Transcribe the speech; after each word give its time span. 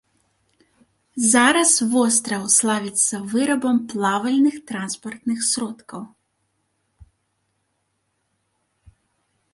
Зараз 1.33 1.73
востраў 1.91 2.43
славіцца 2.57 3.15
вырабам 3.35 3.77
плавальных 3.91 4.55
транспартных 4.71 5.45
сродкаў. 5.51 6.09